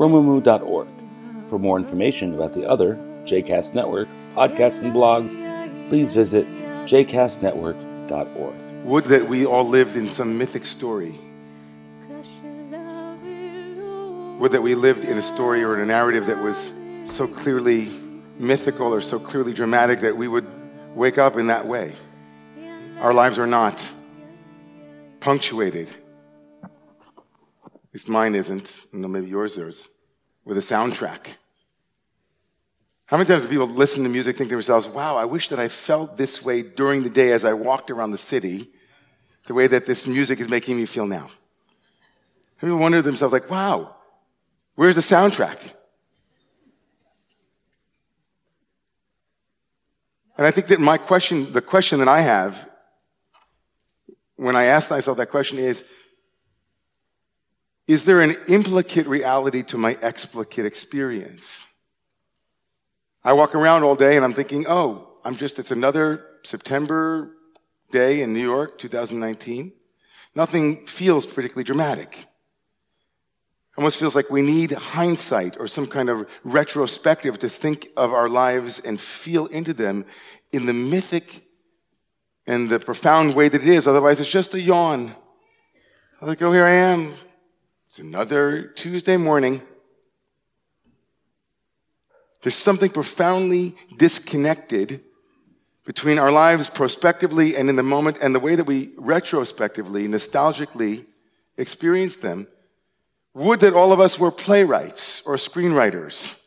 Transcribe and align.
romemu.org. 0.00 0.88
For 1.48 1.58
more 1.58 1.76
information 1.76 2.32
about 2.32 2.54
the 2.54 2.66
other 2.66 2.94
JCast 3.24 3.74
Network 3.74 4.08
podcasts 4.32 4.80
and 4.80 4.94
blogs, 4.94 5.36
please 5.90 6.14
visit 6.14 6.46
jcastnetwork.org. 6.86 8.84
Would 8.86 9.04
that 9.04 9.28
we 9.28 9.44
all 9.44 9.64
lived 9.64 9.96
in 9.96 10.08
some 10.08 10.38
mythic 10.38 10.64
story. 10.64 11.18
Would 14.38 14.52
that 14.52 14.62
we 14.62 14.74
lived 14.74 15.04
in 15.04 15.18
a 15.18 15.22
story 15.22 15.62
or 15.62 15.74
in 15.74 15.82
a 15.82 15.86
narrative 15.86 16.24
that 16.26 16.38
was 16.38 16.70
so 17.04 17.26
clearly 17.26 17.90
mythical 18.38 18.94
or 18.94 19.02
so 19.02 19.18
clearly 19.18 19.52
dramatic 19.52 20.00
that 20.00 20.16
we 20.16 20.28
would 20.28 20.46
wake 20.94 21.18
up 21.18 21.36
in 21.36 21.48
that 21.48 21.66
way. 21.66 21.92
Our 23.00 23.12
lives 23.12 23.38
are 23.38 23.46
not 23.46 23.86
punctuated. 25.20 25.90
At 27.90 27.94
least 27.94 28.08
mine 28.08 28.36
isn't. 28.36 28.84
No, 28.92 29.08
maybe 29.08 29.28
yours 29.28 29.56
is. 29.56 29.88
With 30.44 30.56
a 30.56 30.60
soundtrack. 30.60 31.34
How 33.06 33.16
many 33.16 33.26
times 33.26 33.42
do 33.42 33.48
people 33.48 33.66
listen 33.66 34.04
to 34.04 34.08
music, 34.08 34.36
think 34.36 34.50
to 34.50 34.54
themselves, 34.54 34.86
wow, 34.86 35.16
I 35.16 35.24
wish 35.24 35.48
that 35.48 35.58
I 35.58 35.66
felt 35.66 36.16
this 36.16 36.44
way 36.44 36.62
during 36.62 37.02
the 37.02 37.10
day 37.10 37.32
as 37.32 37.44
I 37.44 37.52
walked 37.52 37.90
around 37.90 38.12
the 38.12 38.18
city, 38.18 38.70
the 39.46 39.54
way 39.54 39.66
that 39.66 39.86
this 39.86 40.06
music 40.06 40.38
is 40.38 40.48
making 40.48 40.76
me 40.76 40.86
feel 40.86 41.06
now? 41.06 41.28
People 42.60 42.76
wonder 42.76 42.98
to 42.98 43.02
themselves, 43.02 43.32
like, 43.32 43.50
wow, 43.50 43.96
where's 44.76 44.94
the 44.94 45.00
soundtrack? 45.00 45.58
And 50.38 50.46
I 50.46 50.52
think 50.52 50.68
that 50.68 50.78
my 50.78 50.96
question, 50.96 51.52
the 51.52 51.60
question 51.60 51.98
that 51.98 52.08
I 52.08 52.20
have 52.20 52.70
when 54.36 54.56
I 54.56 54.64
ask 54.64 54.88
myself 54.88 55.18
that 55.18 55.30
question 55.30 55.58
is, 55.58 55.84
is 57.90 58.04
there 58.04 58.20
an 58.20 58.36
implicate 58.46 59.08
reality 59.08 59.64
to 59.64 59.76
my 59.76 59.98
explicate 60.00 60.64
experience? 60.64 61.66
I 63.24 63.32
walk 63.32 63.52
around 63.52 63.82
all 63.82 63.96
day 63.96 64.14
and 64.14 64.24
I'm 64.24 64.32
thinking, 64.32 64.64
oh, 64.68 65.08
I'm 65.24 65.34
just, 65.34 65.58
it's 65.58 65.72
another 65.72 66.24
September 66.44 67.32
day 67.90 68.22
in 68.22 68.32
New 68.32 68.48
York, 68.48 68.78
2019. 68.78 69.72
Nothing 70.36 70.86
feels 70.86 71.26
particularly 71.26 71.64
dramatic. 71.64 72.26
Almost 73.76 73.98
feels 73.98 74.14
like 74.14 74.30
we 74.30 74.42
need 74.42 74.70
hindsight 74.70 75.56
or 75.58 75.66
some 75.66 75.88
kind 75.88 76.08
of 76.08 76.28
retrospective 76.44 77.40
to 77.40 77.48
think 77.48 77.88
of 77.96 78.12
our 78.12 78.28
lives 78.28 78.78
and 78.78 79.00
feel 79.00 79.46
into 79.46 79.72
them 79.72 80.04
in 80.52 80.66
the 80.66 80.72
mythic 80.72 81.42
and 82.46 82.70
the 82.70 82.78
profound 82.78 83.34
way 83.34 83.48
that 83.48 83.62
it 83.62 83.68
is. 83.68 83.88
Otherwise, 83.88 84.20
it's 84.20 84.30
just 84.30 84.54
a 84.54 84.60
yawn. 84.60 85.16
Like, 86.22 86.40
oh, 86.40 86.52
here 86.52 86.64
I 86.64 86.74
am. 86.74 87.14
It's 87.90 87.98
another 87.98 88.68
Tuesday 88.68 89.16
morning. 89.16 89.62
There's 92.40 92.54
something 92.54 92.88
profoundly 92.88 93.74
disconnected 93.96 95.00
between 95.84 96.16
our 96.16 96.30
lives 96.30 96.70
prospectively 96.70 97.56
and 97.56 97.68
in 97.68 97.74
the 97.74 97.82
moment 97.82 98.18
and 98.22 98.32
the 98.32 98.38
way 98.38 98.54
that 98.54 98.62
we 98.62 98.92
retrospectively, 98.96 100.06
nostalgically 100.06 101.04
experience 101.56 102.14
them. 102.14 102.46
Would 103.34 103.58
that 103.58 103.74
all 103.74 103.90
of 103.90 103.98
us 103.98 104.20
were 104.20 104.30
playwrights 104.30 105.26
or 105.26 105.34
screenwriters. 105.34 106.40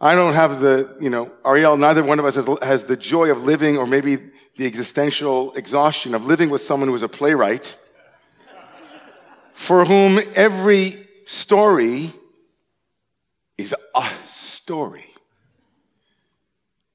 I 0.00 0.14
don't 0.14 0.34
have 0.34 0.60
the, 0.60 0.96
you 1.00 1.10
know, 1.10 1.32
Ariel, 1.44 1.76
neither 1.76 2.04
one 2.04 2.20
of 2.20 2.24
us 2.24 2.36
has, 2.36 2.46
has 2.62 2.84
the 2.84 2.96
joy 2.96 3.32
of 3.32 3.42
living 3.42 3.78
or 3.78 3.86
maybe 3.88 4.18
the 4.56 4.66
existential 4.66 5.54
exhaustion 5.54 6.14
of 6.14 6.24
living 6.24 6.50
with 6.50 6.60
someone 6.60 6.88
who 6.88 6.94
is 6.94 7.02
a 7.02 7.08
playwright 7.08 7.76
for 9.58 9.84
whom 9.84 10.20
every 10.36 10.96
story 11.26 12.12
is 13.58 13.74
a 13.92 14.08
story. 14.28 15.04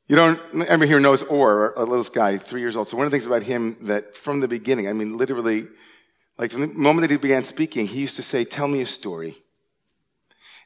You 0.08 0.16
don't, 0.16 0.40
everybody 0.54 0.88
here 0.88 1.00
knows 1.02 1.24
Orr, 1.24 1.74
a 1.76 1.84
little 1.84 2.06
guy, 2.06 2.38
three 2.38 2.62
years 2.62 2.78
old. 2.78 2.88
So 2.88 2.96
one 2.96 3.06
of 3.06 3.12
the 3.12 3.16
things 3.16 3.28
about 3.28 3.44
him 3.44 3.76
that 3.82 4.16
from 4.16 4.40
the 4.40 4.48
beginning, 4.48 4.88
I 4.88 4.94
mean, 4.94 5.18
literally, 5.18 5.68
like 6.38 6.52
from 6.52 6.62
the 6.62 6.68
moment 6.68 7.02
that 7.02 7.12
he 7.12 7.18
began 7.18 7.44
speaking, 7.44 7.86
he 7.86 8.00
used 8.00 8.16
to 8.16 8.24
say, 8.24 8.46
tell 8.46 8.70
me 8.70 8.82
a 8.82 8.88
story. 8.88 9.36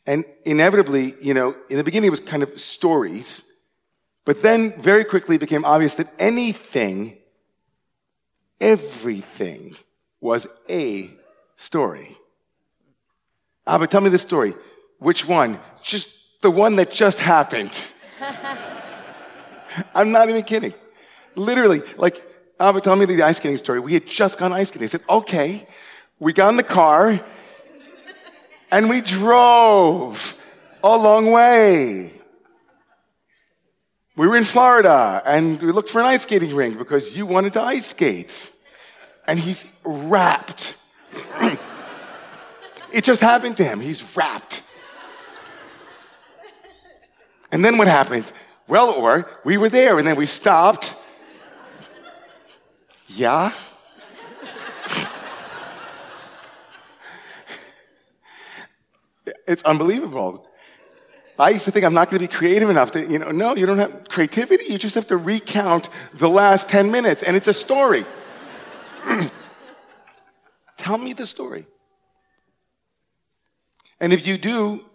And 0.06 0.24
inevitably, 0.46 1.16
you 1.20 1.34
know, 1.34 1.56
in 1.68 1.78
the 1.78 1.84
beginning 1.84 2.08
it 2.08 2.12
was 2.12 2.20
kind 2.20 2.44
of 2.44 2.58
stories, 2.60 3.52
but 4.24 4.44
then 4.44 4.80
very 4.80 5.04
quickly 5.04 5.38
it 5.38 5.40
became 5.40 5.66
obvious 5.66 5.96
that 5.96 6.14
anything, 6.20 7.18
everything 8.62 9.76
was 10.22 10.46
a 10.70 11.17
story. 11.58 12.18
But 13.66 13.92
tell 13.92 14.02
me 14.02 14.10
the 14.10 14.18
story. 14.18 14.56
Which 15.00 15.28
one? 15.28 15.60
Just 15.84 16.42
the 16.42 16.50
one 16.50 16.78
that 16.78 16.92
just 16.92 17.20
happened. 17.20 17.78
I'm 19.94 20.12
not 20.12 20.30
even 20.30 20.44
kidding. 20.44 20.74
Literally, 21.36 21.82
like, 21.98 22.24
Abba, 22.60 22.82
tell 22.82 22.96
me 22.96 23.06
the 23.06 23.22
ice 23.22 23.38
skating 23.38 23.58
story. 23.58 23.80
We 23.80 23.94
had 23.94 24.08
just 24.08 24.40
gone 24.40 24.54
ice 24.54 24.70
skating. 24.70 24.86
I 24.86 24.88
said, 24.88 25.04
okay. 25.10 25.68
We 26.20 26.34
got 26.34 26.50
in 26.50 26.58
the 26.58 26.64
car 26.64 27.20
and 28.72 28.90
we 28.90 29.02
drove 29.02 30.42
a 30.84 30.98
long 30.98 31.32
way. 31.32 32.12
We 34.16 34.28
were 34.28 34.38
in 34.38 34.46
Florida 34.46 35.22
and 35.26 35.62
we 35.62 35.72
looked 35.72 35.90
for 35.90 36.00
an 36.00 36.08
ice 36.08 36.24
skating 36.24 36.56
rink 36.56 36.78
because 36.78 37.16
you 37.16 37.28
wanted 37.28 37.54
to 37.54 37.62
ice 37.62 37.88
skate. 37.88 38.52
And 39.28 39.38
he's 39.38 39.72
wrapped. 39.84 40.77
it 42.92 43.04
just 43.04 43.22
happened 43.22 43.58
to 43.58 43.64
him. 43.64 43.80
He's 43.80 44.16
wrapped. 44.16 44.64
And 47.52 47.64
then 47.64 47.78
what 47.78 47.88
happened? 47.88 48.32
Well, 48.68 48.92
or 48.92 49.30
we 49.46 49.58
were 49.58 49.70
there 49.70 49.98
and 49.98 50.08
then 50.08 50.16
we 50.18 50.26
stopped. 50.26 50.96
Yeah? 53.08 53.54
it's 59.48 59.64
unbelievable. 59.64 60.46
I 61.40 61.52
used 61.52 61.66
to 61.66 61.72
think 61.72 61.86
I'm 61.86 61.94
not 61.94 62.10
going 62.10 62.22
to 62.22 62.28
be 62.28 62.34
creative 62.34 62.70
enough 62.70 62.92
to, 62.92 63.06
you 63.06 63.20
know, 63.20 63.32
no, 63.32 63.56
you 63.56 63.66
don't 63.66 63.78
have 63.78 64.10
creativity. 64.10 64.66
You 64.66 64.78
just 64.78 64.96
have 64.96 65.08
to 65.08 65.18
recount 65.18 65.90
the 66.14 66.30
last 66.30 66.68
10 66.70 66.92
minutes 66.92 67.24
and 67.24 67.36
it's 67.36 67.48
a 67.48 67.54
story. 67.54 68.06
Tell 70.88 70.98
me 70.98 71.12
the 71.12 71.26
story. 71.26 71.68
And 74.00 74.14
if 74.14 74.26
you 74.26 74.38
do 74.38 74.86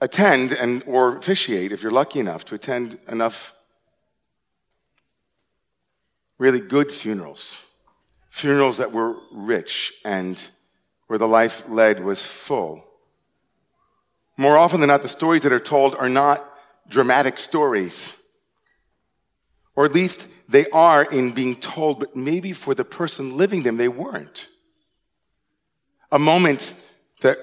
attend 0.00 0.52
and 0.52 0.82
or 0.86 1.18
officiate, 1.18 1.70
if 1.70 1.82
you're 1.82 1.92
lucky 1.92 2.18
enough 2.18 2.46
to 2.46 2.54
attend 2.54 2.98
enough 3.08 3.54
really 6.38 6.60
good 6.60 6.90
funerals, 6.90 7.62
funerals 8.30 8.78
that 8.78 8.90
were 8.90 9.16
rich 9.32 9.92
and 10.02 10.42
where 11.08 11.18
the 11.18 11.28
life 11.28 11.68
led 11.68 12.02
was 12.02 12.22
full. 12.22 12.82
More 14.38 14.56
often 14.56 14.80
than 14.80 14.88
not, 14.88 15.02
the 15.02 15.08
stories 15.08 15.42
that 15.42 15.52
are 15.52 15.60
told 15.60 15.94
are 15.94 16.08
not 16.08 16.42
dramatic 16.88 17.38
stories. 17.38 18.16
Or 19.80 19.86
at 19.86 19.94
least 19.94 20.28
they 20.46 20.68
are 20.72 21.02
in 21.02 21.32
being 21.32 21.56
told, 21.56 22.00
but 22.00 22.14
maybe 22.14 22.52
for 22.52 22.74
the 22.74 22.84
person 22.84 23.38
living 23.38 23.62
them, 23.62 23.78
they 23.78 23.88
weren't. 23.88 24.46
A 26.12 26.18
moment 26.18 26.74
that 27.22 27.38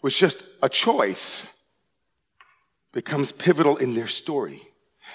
was 0.00 0.16
just 0.16 0.44
a 0.62 0.68
choice 0.68 1.52
becomes 2.92 3.32
pivotal 3.32 3.76
in 3.78 3.96
their 3.96 4.06
story. 4.06 4.62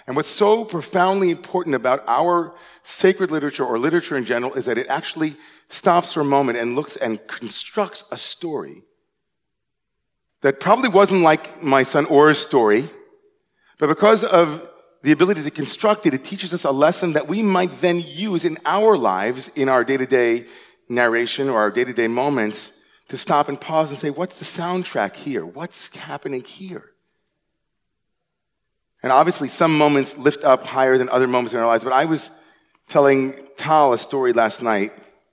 And 0.07 0.17
what's 0.17 0.27
so 0.27 0.65
profoundly 0.65 1.31
important 1.31 1.73
about 1.73 2.03
our 2.05 2.53
sacred 2.83 3.31
literature 3.31 3.63
or 3.63 3.79
literature 3.79 4.17
in 4.17 4.25
general 4.25 4.53
is 4.55 4.65
that 4.65 4.77
it 4.77 4.87
actually 4.89 5.37
stops 5.69 6.11
for 6.11 6.19
a 6.19 6.25
moment 6.25 6.57
and 6.57 6.75
looks 6.75 6.97
and 6.97 7.25
constructs 7.27 8.03
a 8.11 8.17
story 8.17 8.81
that 10.41 10.59
probably 10.59 10.89
wasn't 10.89 11.21
like 11.21 11.63
my 11.63 11.83
son 11.83 12.03
or 12.07 12.25
Orr's 12.27 12.39
story, 12.39 12.89
but 13.77 13.87
because 13.87 14.25
of 14.25 14.67
the 15.01 15.11
ability 15.11 15.43
to 15.43 15.51
construct 15.51 16.05
it, 16.05 16.13
it 16.13 16.23
teaches 16.23 16.53
us 16.53 16.65
a 16.65 16.71
lesson 16.71 17.13
that 17.13 17.27
we 17.27 17.41
might 17.41 17.71
then 17.73 18.01
use 18.01 18.43
in 18.43 18.57
our 18.65 18.97
lives, 18.97 19.47
in 19.49 19.69
our 19.69 19.83
day 19.83 19.97
to 19.97 20.05
day 20.05 20.45
narration 20.89 21.49
or 21.49 21.59
our 21.59 21.71
day 21.71 21.83
to 21.83 21.93
day 21.93 22.07
moments 22.07 22.73
to 23.07 23.17
stop 23.17 23.47
and 23.47 23.59
pause 23.59 23.89
and 23.89 23.99
say, 23.99 24.09
What's 24.09 24.37
the 24.37 24.45
soundtrack 24.45 25.15
here? 25.15 25.45
What's 25.45 25.95
happening 25.95 26.43
here? 26.43 26.91
And 29.01 29.11
obviously, 29.11 29.47
some 29.47 29.77
moments 29.77 30.17
lift 30.17 30.43
up 30.43 30.65
higher 30.65 30.97
than 30.97 31.09
other 31.09 31.27
moments 31.27 31.53
in 31.53 31.59
our 31.59 31.67
lives. 31.67 31.83
But 31.83 31.93
I 31.93 32.05
was 32.05 32.29
telling 32.89 33.33
Tal 33.55 33.93
a 33.93 33.97
story 33.97 34.33
last 34.33 34.61
night. 34.61 34.91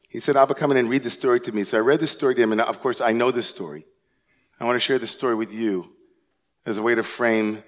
He 0.08 0.20
said, 0.20 0.36
Abba, 0.36 0.54
come 0.54 0.70
in 0.70 0.76
and 0.76 0.88
read 0.88 1.02
the 1.02 1.10
story 1.10 1.40
to 1.40 1.52
me. 1.52 1.64
So 1.64 1.76
I 1.76 1.80
read 1.80 1.98
the 1.98 2.06
story 2.06 2.34
to 2.36 2.42
him, 2.42 2.52
and 2.52 2.60
of 2.60 2.80
course, 2.80 3.00
I 3.00 3.12
know 3.12 3.32
this 3.32 3.48
story. 3.48 3.84
I 4.60 4.64
want 4.64 4.76
to 4.76 4.80
share 4.80 4.98
this 4.98 5.10
story 5.10 5.34
with 5.34 5.52
you 5.52 5.92
as 6.64 6.78
a 6.78 6.82
way 6.82 6.94
to 6.94 7.02
frame 7.02 7.62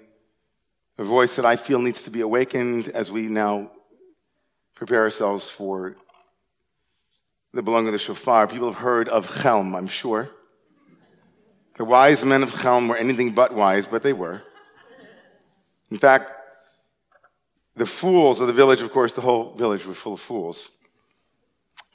a 0.99 1.03
voice 1.05 1.37
that 1.37 1.45
I 1.45 1.55
feel 1.55 1.79
needs 1.79 2.03
to 2.03 2.11
be 2.11 2.19
awakened 2.19 2.89
as 2.89 3.09
we 3.09 3.27
now 3.27 3.71
prepare 4.75 5.03
ourselves 5.03 5.49
for 5.49 5.95
the 7.53 7.61
blowing 7.61 7.87
of 7.87 7.93
the 7.93 7.99
shofar. 7.99 8.47
People 8.47 8.67
have 8.69 8.81
heard 8.81 9.07
of 9.07 9.41
Chelm, 9.41 9.75
I'm 9.75 9.87
sure. 9.87 10.29
The 11.75 11.85
wise 11.85 12.25
men 12.25 12.43
of 12.43 12.53
Chelm 12.61 12.89
were 12.89 12.97
anything 12.97 13.31
but 13.31 13.53
wise, 13.53 13.85
but 13.85 14.03
they 14.03 14.11
were. 14.11 14.41
In 15.89 15.97
fact, 15.97 16.33
the 17.77 17.85
fools 17.85 18.41
of 18.41 18.47
the 18.47 18.53
village, 18.53 18.81
of 18.81 18.91
course, 18.91 19.13
the 19.13 19.21
whole 19.21 19.53
village 19.53 19.85
was 19.85 19.95
full 19.95 20.15
of 20.15 20.19
fools. 20.19 20.67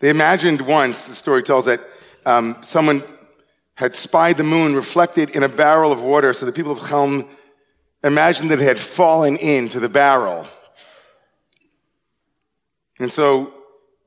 They 0.00 0.08
imagined 0.08 0.62
once, 0.62 1.06
the 1.06 1.14
story 1.14 1.42
tells 1.42 1.66
that 1.66 1.82
um, 2.24 2.56
someone 2.62 3.02
had 3.74 3.94
spied 3.94 4.38
the 4.38 4.44
moon 4.44 4.74
reflected 4.74 5.28
in 5.28 5.42
a 5.42 5.48
barrel 5.48 5.92
of 5.92 6.00
water, 6.00 6.32
so 6.32 6.46
the 6.46 6.52
people 6.52 6.72
of 6.72 6.88
Chelm 6.88 7.28
imagined 8.04 8.50
that 8.50 8.60
it 8.60 8.64
had 8.64 8.78
fallen 8.78 9.36
into 9.36 9.80
the 9.80 9.88
barrel. 9.88 10.46
And 13.00 13.10
so 13.10 13.52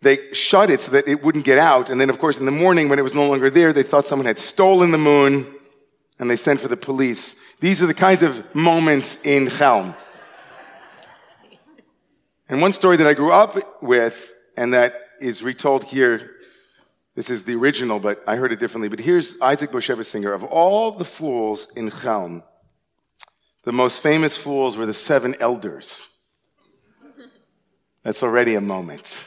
they 0.01 0.31
shut 0.33 0.69
it 0.69 0.79
so 0.79 0.91
that 0.91 1.07
it 1.07 1.23
wouldn't 1.23 1.43
get 1.43 1.57
out. 1.57 1.89
And 1.89 1.99
then, 1.99 2.09
of 2.09 2.19
course, 2.19 2.37
in 2.37 2.45
the 2.45 2.51
morning 2.51 2.87
when 2.87 2.99
it 2.99 3.01
was 3.01 3.15
no 3.15 3.27
longer 3.27 3.49
there, 3.49 3.73
they 3.73 3.83
thought 3.83 4.05
someone 4.07 4.27
had 4.27 4.39
stolen 4.39 4.91
the 4.91 4.97
moon 4.97 5.47
and 6.19 6.29
they 6.29 6.35
sent 6.35 6.61
for 6.61 6.67
the 6.67 6.77
police. 6.77 7.35
These 7.59 7.81
are 7.81 7.87
the 7.87 7.93
kinds 7.93 8.21
of 8.21 8.53
moments 8.55 9.21
in 9.23 9.49
Chelm. 9.49 9.95
And 12.47 12.61
one 12.61 12.71
story 12.71 12.97
that 12.97 13.07
I 13.07 13.13
grew 13.13 13.31
up 13.31 13.81
with 13.81 14.31
and 14.55 14.73
that 14.73 14.93
is 15.19 15.43
retold 15.43 15.83
here, 15.83 16.35
this 17.15 17.29
is 17.31 17.43
the 17.43 17.55
original, 17.55 17.99
but 17.99 18.23
I 18.27 18.35
heard 18.35 18.51
it 18.51 18.59
differently. 18.59 18.89
But 18.89 18.99
here's 18.99 19.41
Isaac 19.41 19.71
Bashevis 19.71 20.05
Singer. 20.05 20.31
Of 20.31 20.43
all 20.43 20.91
the 20.91 21.03
fools 21.03 21.71
in 21.75 21.89
Chelm, 21.89 22.43
the 23.67 23.73
most 23.73 24.01
famous 24.01 24.37
fools 24.37 24.77
were 24.77 24.85
the 24.85 24.93
seven 24.93 25.35
elders. 25.41 26.07
That's 28.01 28.23
already 28.23 28.55
a 28.55 28.61
moment. 28.61 29.25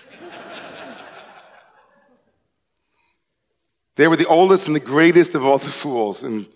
they 3.96 4.08
were 4.08 4.16
the 4.16 4.24
oldest 4.24 4.66
and 4.66 4.74
the 4.74 4.80
greatest 4.80 5.34
of 5.34 5.44
all 5.44 5.58
the 5.58 5.68
fools. 5.68 6.22
And 6.22 6.46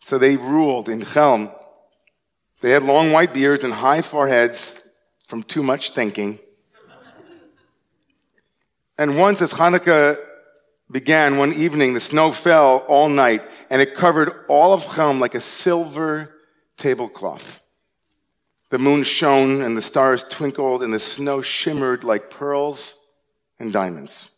so 0.00 0.16
they 0.16 0.36
ruled 0.36 0.88
in 0.88 1.04
Chelm. 1.04 1.50
They 2.62 2.70
had 2.70 2.82
long 2.82 3.12
white 3.12 3.34
beards 3.34 3.62
and 3.62 3.74
high 3.74 4.00
foreheads 4.00 4.80
from 5.26 5.42
too 5.42 5.62
much 5.62 5.90
thinking. 5.90 6.38
And 8.96 9.18
once, 9.18 9.42
as 9.42 9.52
Hanukkah 9.52 10.16
began 10.90 11.36
one 11.36 11.52
evening, 11.52 11.92
the 11.92 12.00
snow 12.00 12.32
fell 12.32 12.86
all 12.88 13.10
night 13.10 13.42
and 13.68 13.82
it 13.82 13.94
covered 13.94 14.32
all 14.48 14.72
of 14.72 14.94
Chelm 14.94 15.20
like 15.20 15.34
a 15.34 15.42
silver 15.42 16.33
tablecloth. 16.76 17.62
The 18.70 18.78
moon 18.78 19.04
shone 19.04 19.62
and 19.62 19.76
the 19.76 19.82
stars 19.82 20.24
twinkled 20.24 20.82
and 20.82 20.92
the 20.92 20.98
snow 20.98 21.42
shimmered 21.42 22.02
like 22.02 22.30
pearls 22.30 22.98
and 23.58 23.72
diamonds. 23.72 24.30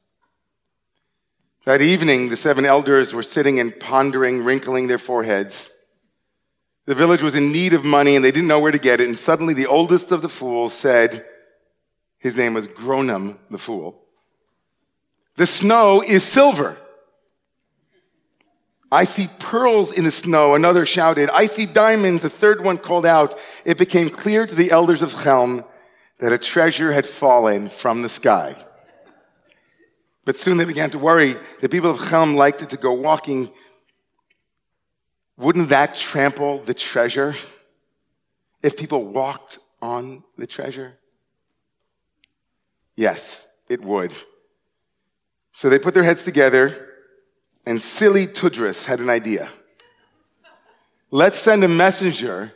That 1.64 1.82
evening, 1.82 2.28
the 2.28 2.36
seven 2.36 2.64
elders 2.64 3.12
were 3.12 3.22
sitting 3.22 3.58
and 3.58 3.78
pondering, 3.78 4.44
wrinkling 4.44 4.86
their 4.86 4.98
foreheads. 4.98 5.70
The 6.84 6.94
village 6.94 7.22
was 7.22 7.34
in 7.34 7.50
need 7.50 7.74
of 7.74 7.84
money 7.84 8.14
and 8.14 8.24
they 8.24 8.30
didn't 8.30 8.46
know 8.46 8.60
where 8.60 8.72
to 8.72 8.78
get 8.78 9.00
it. 9.00 9.08
And 9.08 9.18
suddenly, 9.18 9.54
the 9.54 9.66
oldest 9.66 10.12
of 10.12 10.22
the 10.22 10.28
fools 10.28 10.72
said, 10.72 11.26
his 12.18 12.36
name 12.36 12.54
was 12.54 12.68
Gronam 12.68 13.38
the 13.50 13.58
fool, 13.58 14.02
the 15.36 15.46
snow 15.46 16.02
is 16.02 16.24
silver. 16.24 16.76
I 18.90 19.04
see 19.04 19.28
pearls 19.38 19.92
in 19.92 20.04
the 20.04 20.10
snow. 20.10 20.54
Another 20.54 20.86
shouted, 20.86 21.28
I 21.30 21.46
see 21.46 21.66
diamonds. 21.66 22.24
A 22.24 22.30
third 22.30 22.62
one 22.62 22.78
called 22.78 23.06
out. 23.06 23.36
It 23.64 23.78
became 23.78 24.08
clear 24.08 24.46
to 24.46 24.54
the 24.54 24.70
elders 24.70 25.02
of 25.02 25.12
Chelm 25.22 25.64
that 26.18 26.32
a 26.32 26.38
treasure 26.38 26.92
had 26.92 27.06
fallen 27.06 27.68
from 27.68 28.02
the 28.02 28.08
sky. 28.08 28.56
But 30.24 30.36
soon 30.36 30.56
they 30.56 30.64
began 30.64 30.90
to 30.90 30.98
worry. 30.98 31.36
The 31.60 31.68
people 31.68 31.90
of 31.90 32.08
Chelm 32.08 32.36
liked 32.36 32.62
it 32.62 32.70
to 32.70 32.76
go 32.76 32.92
walking. 32.92 33.50
Wouldn't 35.36 35.68
that 35.68 35.96
trample 35.96 36.58
the 36.58 36.74
treasure 36.74 37.34
if 38.62 38.76
people 38.76 39.04
walked 39.04 39.58
on 39.82 40.24
the 40.38 40.46
treasure? 40.46 40.98
Yes, 42.96 43.46
it 43.68 43.82
would. 43.82 44.12
So 45.52 45.68
they 45.68 45.78
put 45.78 45.94
their 45.94 46.02
heads 46.02 46.22
together, 46.22 46.85
and 47.66 47.82
silly 47.82 48.26
Tudris 48.26 48.86
had 48.86 49.00
an 49.00 49.10
idea. 49.10 49.50
Let's 51.10 51.38
send 51.38 51.64
a 51.64 51.68
messenger 51.68 52.52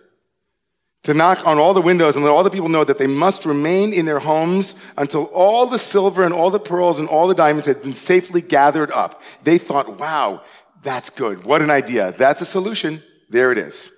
to 1.03 1.15
knock 1.15 1.47
on 1.47 1.59
all 1.59 1.73
the 1.73 1.81
windows 1.81 2.15
and 2.15 2.25
let 2.25 2.31
all 2.31 2.43
the 2.43 2.51
people 2.51 2.69
know 2.69 2.85
that 2.85 2.99
they 2.99 3.07
must 3.07 3.47
remain 3.47 3.93
in 3.93 4.07
their 4.07 4.19
homes 4.19 4.75
until 4.97 5.25
all 5.27 5.67
the 5.67 5.79
silver 5.79 6.23
and 6.23 6.35
all 6.35 6.51
the 6.51 6.61
pearls 6.61 6.99
and 6.99 7.09
all 7.09 7.27
the 7.27 7.35
diamonds 7.35 7.67
had 7.67 7.83
been 7.83 7.95
safely 7.95 8.41
gathered 8.41 8.91
up. 8.93 9.23
They 9.43 9.57
thought, 9.59 9.99
wow, 9.99 10.43
that's 10.83 11.11
good. 11.11 11.45
What 11.45 11.63
an 11.63 11.71
idea. 11.71 12.13
That's 12.13 12.43
a 12.43 12.47
solution. 12.47 13.03
There 13.31 13.51
it 13.51 13.59
is. 13.59 13.91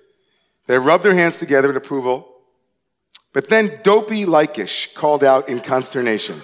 They 0.67 0.77
rubbed 0.77 1.03
their 1.03 1.13
hands 1.13 1.37
together 1.37 1.69
in 1.69 1.75
approval. 1.75 2.29
But 3.33 3.49
then 3.49 3.79
Dopey 3.83 4.25
Lekisch 4.25 4.93
called 4.93 5.23
out 5.23 5.49
in 5.49 5.59
consternation. 5.59 6.41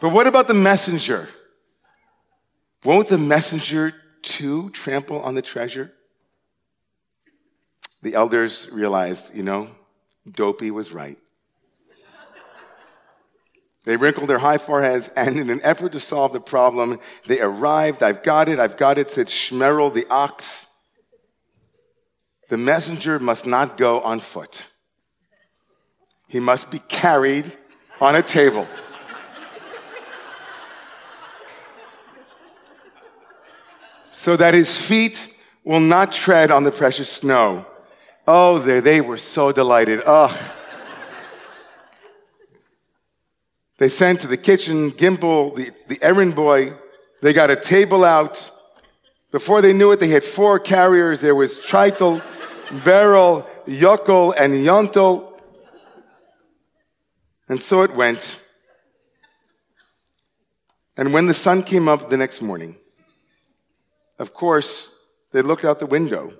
But 0.00 0.10
what 0.10 0.26
about 0.26 0.48
the 0.48 0.54
messenger? 0.54 1.28
Won't 2.84 3.08
the 3.08 3.18
messenger 3.18 3.94
too 4.22 4.70
trample 4.70 5.20
on 5.20 5.34
the 5.34 5.42
treasure? 5.42 5.92
the 8.04 8.14
elders 8.14 8.68
realized, 8.70 9.34
you 9.34 9.42
know, 9.42 9.68
Dopey 10.30 10.70
was 10.70 10.92
right. 10.92 11.18
They 13.84 13.96
wrinkled 13.96 14.28
their 14.28 14.38
high 14.38 14.58
foreheads, 14.58 15.08
and 15.16 15.38
in 15.38 15.50
an 15.50 15.60
effort 15.62 15.92
to 15.92 16.00
solve 16.00 16.32
the 16.32 16.40
problem, 16.40 17.00
they 17.26 17.40
arrived. 17.40 18.02
I've 18.02 18.22
got 18.22 18.48
it, 18.48 18.58
I've 18.58 18.76
got 18.76 18.96
it, 18.98 19.10
said 19.10 19.26
Shmerel 19.26 19.92
the 19.92 20.06
ox. 20.08 20.66
The 22.48 22.56
messenger 22.56 23.18
must 23.18 23.46
not 23.46 23.76
go 23.76 24.00
on 24.00 24.20
foot. 24.20 24.68
He 26.28 26.40
must 26.40 26.70
be 26.70 26.78
carried 26.78 27.50
on 28.00 28.16
a 28.16 28.22
table. 28.22 28.66
So 34.24 34.38
that 34.38 34.54
his 34.54 34.80
feet 34.80 35.34
will 35.64 35.80
not 35.80 36.10
tread 36.10 36.50
on 36.50 36.64
the 36.64 36.72
precious 36.72 37.12
snow. 37.12 37.66
Oh, 38.26 38.58
they, 38.58 38.80
they 38.80 39.02
were 39.02 39.18
so 39.18 39.52
delighted. 39.52 40.00
Ugh. 40.06 40.34
they 43.76 43.90
sent 43.90 44.20
to 44.20 44.26
the 44.26 44.38
kitchen 44.38 44.92
Gimple, 44.92 45.54
the, 45.54 45.72
the 45.88 46.02
errand 46.02 46.34
boy. 46.34 46.72
They 47.20 47.34
got 47.34 47.50
a 47.50 47.56
table 47.56 48.02
out. 48.02 48.50
Before 49.30 49.60
they 49.60 49.74
knew 49.74 49.92
it, 49.92 50.00
they 50.00 50.08
had 50.08 50.24
four 50.24 50.58
carriers. 50.58 51.20
There 51.20 51.34
was 51.34 51.58
Tritel, 51.58 52.22
Beryl, 52.82 53.46
Yokel, 53.66 54.32
and 54.32 54.54
Yontel. 54.54 55.38
And 57.46 57.60
so 57.60 57.82
it 57.82 57.94
went. 57.94 58.40
And 60.96 61.12
when 61.12 61.26
the 61.26 61.34
sun 61.34 61.62
came 61.62 61.90
up 61.90 62.08
the 62.08 62.16
next 62.16 62.40
morning, 62.40 62.78
of 64.18 64.32
course, 64.32 64.90
they 65.32 65.42
looked 65.42 65.64
out 65.64 65.80
the 65.80 65.86
window 65.86 66.32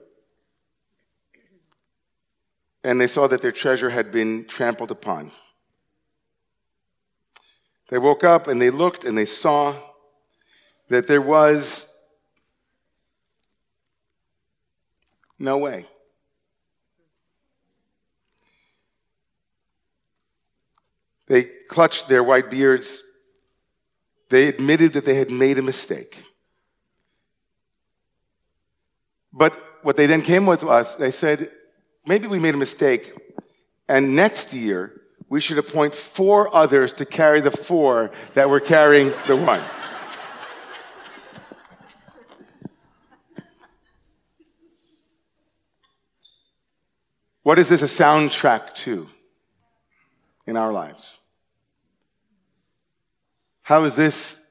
and 2.85 3.01
they 3.01 3.07
saw 3.07 3.27
that 3.27 3.41
their 3.41 3.53
treasure 3.53 3.91
had 3.91 4.13
been 4.13 4.47
trampled 4.47 4.91
upon. 4.91 5.33
They 7.89 7.99
woke 7.99 8.25
up 8.25 8.47
and 8.47 8.61
they 8.61 8.71
looked 8.71 9.05
and 9.05 9.17
they 9.17 9.25
saw 9.25 9.75
that 10.89 11.07
there 11.07 11.23
was 11.23 11.91
no 15.39 15.59
way. 15.59 15.87
They 21.27 21.45
clutched 21.69 22.09
their 22.09 22.23
white 22.23 22.51
beards. 22.51 23.03
They 24.29 24.47
admitted 24.47 24.93
that 24.93 25.05
they 25.05 25.15
had 25.15 25.31
made 25.31 25.59
a 25.59 25.63
mistake. 25.63 26.23
But 29.37 29.53
what 29.83 29.97
they 29.97 30.07
then 30.07 30.23
came 30.23 30.47
with 30.47 30.63
us, 30.63 30.95
they 30.95 31.11
said, 31.11 31.51
maybe 32.07 32.29
we 32.29 32.39
made 32.39 32.55
a 32.55 32.59
mistake, 32.59 33.13
and 33.89 34.15
next 34.15 34.53
year 34.55 35.03
we 35.29 35.41
should 35.41 35.59
appoint 35.59 35.93
four 35.93 36.55
others 36.55 36.93
to 36.95 37.05
carry 37.05 37.41
the 37.41 37.51
four 37.51 38.13
that 38.35 38.49
were 38.49 38.61
carrying 38.61 39.13
the 39.27 39.37
one. 39.37 39.61
What 47.43 47.59
is 47.59 47.69
this 47.69 47.83
a 47.83 47.85
soundtrack 47.85 48.73
to 48.85 49.07
in 50.47 50.57
our 50.57 50.73
lives? 50.73 51.19
How 53.61 53.85
is 53.85 53.97
this 53.97 54.44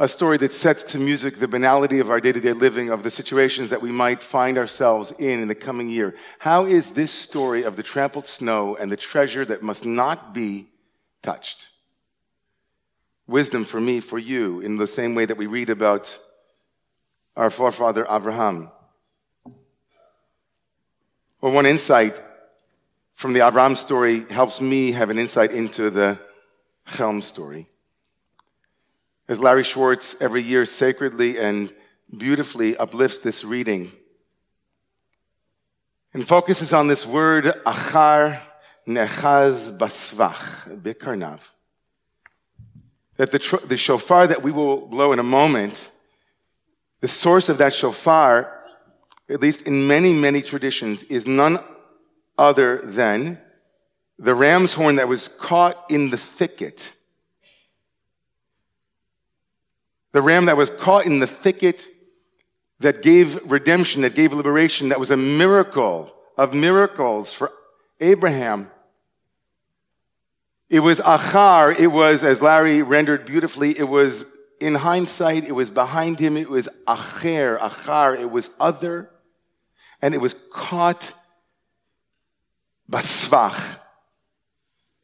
a 0.00 0.08
story 0.08 0.38
that 0.38 0.54
sets 0.54 0.82
to 0.82 0.98
music 0.98 1.36
the 1.36 1.46
banality 1.46 1.98
of 1.98 2.08
our 2.10 2.22
day 2.22 2.32
to 2.32 2.40
day 2.40 2.54
living, 2.54 2.88
of 2.88 3.02
the 3.02 3.10
situations 3.10 3.68
that 3.68 3.82
we 3.82 3.92
might 3.92 4.22
find 4.22 4.56
ourselves 4.56 5.12
in 5.18 5.40
in 5.40 5.46
the 5.46 5.54
coming 5.54 5.90
year. 5.90 6.16
How 6.38 6.64
is 6.64 6.92
this 6.92 7.12
story 7.12 7.64
of 7.64 7.76
the 7.76 7.82
trampled 7.82 8.26
snow 8.26 8.74
and 8.74 8.90
the 8.90 8.96
treasure 8.96 9.44
that 9.44 9.62
must 9.62 9.84
not 9.84 10.32
be 10.32 10.68
touched? 11.20 11.68
Wisdom 13.26 13.62
for 13.62 13.78
me, 13.78 14.00
for 14.00 14.18
you, 14.18 14.60
in 14.60 14.78
the 14.78 14.86
same 14.86 15.14
way 15.14 15.26
that 15.26 15.36
we 15.36 15.46
read 15.46 15.68
about 15.68 16.18
our 17.36 17.50
forefather 17.50 18.06
Abraham. 18.10 18.70
Or 21.42 21.50
one 21.50 21.66
insight 21.66 22.18
from 23.16 23.34
the 23.34 23.46
Abraham 23.46 23.76
story 23.76 24.24
helps 24.30 24.62
me 24.62 24.92
have 24.92 25.10
an 25.10 25.18
insight 25.18 25.52
into 25.52 25.90
the 25.90 26.18
Chelm 26.86 27.20
story 27.20 27.69
as 29.30 29.38
Larry 29.38 29.62
Schwartz 29.62 30.20
every 30.20 30.42
year 30.42 30.64
sacredly 30.66 31.38
and 31.38 31.72
beautifully 32.14 32.76
uplifts 32.76 33.20
this 33.20 33.44
reading 33.44 33.92
and 36.12 36.26
focuses 36.26 36.72
on 36.72 36.88
this 36.88 37.06
word, 37.06 37.44
achar 37.64 38.40
nechaz 38.88 39.78
basvach, 39.78 40.82
bikarnav. 40.82 41.48
That 43.18 43.30
the, 43.30 43.38
tr- 43.38 43.64
the 43.64 43.76
shofar 43.76 44.26
that 44.26 44.42
we 44.42 44.50
will 44.50 44.88
blow 44.88 45.12
in 45.12 45.20
a 45.20 45.22
moment, 45.22 45.92
the 46.98 47.06
source 47.06 47.48
of 47.48 47.58
that 47.58 47.72
shofar, 47.72 48.52
at 49.28 49.40
least 49.40 49.62
in 49.62 49.86
many, 49.86 50.12
many 50.12 50.42
traditions, 50.42 51.04
is 51.04 51.28
none 51.28 51.60
other 52.36 52.78
than 52.82 53.38
the 54.18 54.34
ram's 54.34 54.74
horn 54.74 54.96
that 54.96 55.06
was 55.06 55.28
caught 55.28 55.76
in 55.88 56.10
the 56.10 56.16
thicket 56.16 56.90
the 60.12 60.22
ram 60.22 60.46
that 60.46 60.56
was 60.56 60.70
caught 60.70 61.06
in 61.06 61.20
the 61.20 61.26
thicket 61.26 61.84
that 62.80 63.02
gave 63.02 63.50
redemption, 63.50 64.02
that 64.02 64.14
gave 64.14 64.32
liberation, 64.32 64.88
that 64.88 64.98
was 64.98 65.10
a 65.10 65.16
miracle 65.16 66.14
of 66.36 66.54
miracles 66.54 67.32
for 67.32 67.52
Abraham. 68.00 68.70
It 70.68 70.80
was 70.80 70.98
achar, 71.00 71.78
it 71.78 71.88
was, 71.88 72.24
as 72.24 72.40
Larry 72.40 72.82
rendered 72.82 73.26
beautifully, 73.26 73.78
it 73.78 73.88
was 73.88 74.24
in 74.60 74.76
hindsight, 74.76 75.44
it 75.44 75.52
was 75.52 75.70
behind 75.70 76.18
him, 76.18 76.36
it 76.36 76.48
was 76.48 76.68
acher, 76.86 77.58
achar, 77.58 78.18
it 78.18 78.30
was 78.30 78.50
other, 78.58 79.10
and 80.00 80.14
it 80.14 80.18
was 80.18 80.34
caught 80.52 81.12
basvach 82.90 83.78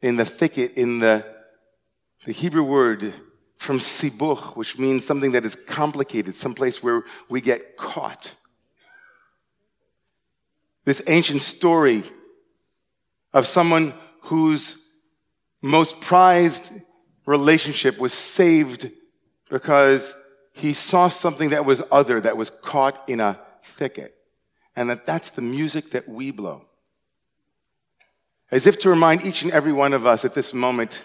in 0.01 0.15
the 0.15 0.25
thicket, 0.25 0.73
in 0.73 0.99
the, 0.99 1.25
the 2.25 2.31
Hebrew 2.31 2.63
word 2.63 3.13
from 3.57 3.79
sibuch, 3.79 4.55
which 4.55 4.77
means 4.77 5.05
something 5.05 5.31
that 5.31 5.45
is 5.45 5.55
complicated, 5.55 6.37
someplace 6.37 6.83
where 6.83 7.03
we 7.29 7.41
get 7.41 7.75
caught. 7.77 8.35
This 10.85 11.01
ancient 11.07 11.43
story 11.43 12.03
of 13.33 13.45
someone 13.45 13.93
whose 14.21 14.87
most 15.61 16.01
prized 16.01 16.71
relationship 17.25 17.97
was 17.97 18.13
saved 18.13 18.89
because 19.49 20.13
he 20.53 20.73
saw 20.73 21.07
something 21.07 21.49
that 21.49 21.65
was 21.65 21.81
other, 21.91 22.21
that 22.21 22.37
was 22.37 22.49
caught 22.49 23.09
in 23.09 23.19
a 23.19 23.39
thicket. 23.61 24.15
And 24.75 24.89
that 24.89 25.05
that's 25.05 25.31
the 25.31 25.41
music 25.41 25.91
that 25.91 26.07
we 26.07 26.31
blow. 26.31 26.65
As 28.49 28.65
if 28.65 28.79
to 28.79 28.89
remind 28.89 29.25
each 29.25 29.41
and 29.41 29.51
every 29.51 29.73
one 29.73 29.93
of 29.93 30.05
us 30.05 30.23
at 30.23 30.33
this 30.33 30.53
moment 30.53 31.03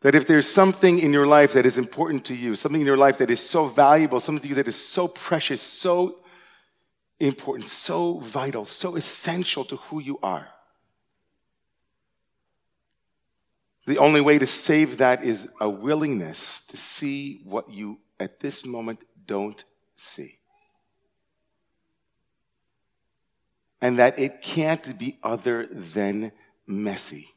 that 0.00 0.14
if 0.14 0.26
there's 0.26 0.48
something 0.48 0.98
in 0.98 1.12
your 1.12 1.26
life 1.26 1.54
that 1.54 1.66
is 1.66 1.76
important 1.76 2.24
to 2.26 2.34
you, 2.34 2.54
something 2.54 2.80
in 2.80 2.86
your 2.86 2.96
life 2.96 3.18
that 3.18 3.30
is 3.30 3.40
so 3.40 3.66
valuable, 3.66 4.20
something 4.20 4.42
to 4.42 4.48
you 4.48 4.54
that 4.54 4.68
is 4.68 4.76
so 4.76 5.08
precious, 5.08 5.60
so 5.60 6.20
important, 7.18 7.68
so 7.68 8.18
vital, 8.18 8.64
so 8.64 8.94
essential 8.94 9.64
to 9.64 9.76
who 9.76 10.00
you 10.00 10.18
are, 10.22 10.48
the 13.86 13.98
only 13.98 14.20
way 14.20 14.38
to 14.38 14.46
save 14.46 14.98
that 14.98 15.24
is 15.24 15.48
a 15.60 15.68
willingness 15.68 16.66
to 16.66 16.76
see 16.76 17.40
what 17.44 17.70
you 17.70 17.98
at 18.20 18.38
this 18.40 18.66
moment 18.66 19.00
don't 19.26 19.64
see. 19.96 20.36
And 23.80 23.98
that 23.98 24.18
it 24.18 24.42
can't 24.42 24.98
be 24.98 25.18
other 25.22 25.66
than 25.66 26.32
messy. 26.66 27.28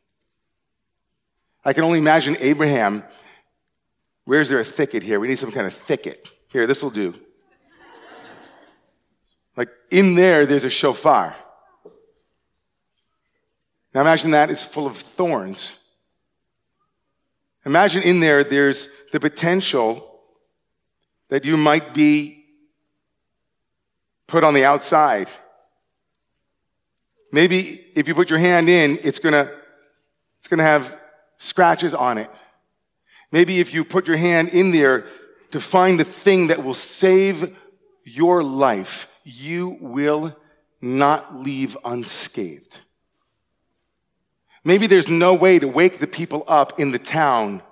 I 1.63 1.73
can 1.73 1.83
only 1.83 1.99
imagine 1.99 2.37
Abraham. 2.39 3.03
Where's 4.25 4.49
there 4.49 4.59
a 4.59 4.65
thicket 4.65 5.03
here? 5.03 5.19
We 5.19 5.27
need 5.27 5.39
some 5.39 5.51
kind 5.51 5.67
of 5.67 5.73
thicket. 5.73 6.27
Here, 6.47 6.67
this 6.67 6.81
will 6.81 6.89
do. 6.89 7.13
Like 9.55 9.69
in 9.89 10.15
there, 10.15 10.45
there's 10.45 10.63
a 10.63 10.69
shofar. 10.69 11.35
Now 13.93 14.01
imagine 14.01 14.31
that 14.31 14.49
is 14.49 14.63
full 14.63 14.87
of 14.87 14.97
thorns. 14.97 15.77
Imagine 17.65 18.01
in 18.03 18.21
there, 18.21 18.43
there's 18.43 18.87
the 19.11 19.19
potential 19.19 20.19
that 21.27 21.45
you 21.45 21.57
might 21.57 21.93
be 21.93 22.45
put 24.27 24.43
on 24.43 24.53
the 24.53 24.65
outside. 24.65 25.29
Maybe 27.31 27.85
if 27.95 28.07
you 28.07 28.15
put 28.15 28.29
your 28.29 28.39
hand 28.39 28.67
in, 28.67 28.97
it's 29.03 29.19
gonna, 29.19 29.51
it's 30.39 30.47
gonna 30.47 30.63
have 30.63 31.00
scratches 31.41 31.93
on 31.93 32.17
it. 32.17 32.29
Maybe 33.31 33.59
if 33.59 33.73
you 33.73 33.83
put 33.83 34.07
your 34.07 34.17
hand 34.17 34.49
in 34.49 34.71
there 34.71 35.05
to 35.51 35.59
find 35.59 35.99
the 35.99 36.03
thing 36.03 36.47
that 36.47 36.63
will 36.63 36.75
save 36.75 37.55
your 38.03 38.43
life, 38.43 39.13
you 39.23 39.77
will 39.81 40.37
not 40.81 41.35
leave 41.35 41.77
unscathed. 41.83 42.79
Maybe 44.63 44.85
there's 44.85 45.07
no 45.07 45.33
way 45.33 45.57
to 45.57 45.67
wake 45.67 45.97
the 45.97 46.07
people 46.07 46.43
up 46.47 46.79
in 46.79 46.91
the 46.91 46.99
town 46.99 47.63